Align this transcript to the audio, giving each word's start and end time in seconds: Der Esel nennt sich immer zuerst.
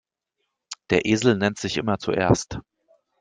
Der 0.89 1.05
Esel 1.05 1.37
nennt 1.37 1.59
sich 1.59 1.77
immer 1.77 1.99
zuerst. 1.99 2.57